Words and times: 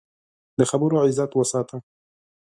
د 0.57 0.59
خبرو 0.71 0.95
عزت 1.05 1.31
وساته 1.35 1.77